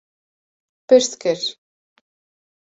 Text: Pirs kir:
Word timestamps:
Pirs 0.87 1.11
kir: 1.25 1.45